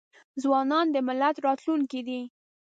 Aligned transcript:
ځوانان 0.43 0.85
د 0.91 0.95
ملت 1.07 1.35
راتلونکې 1.45 2.01
دي. 2.07 2.21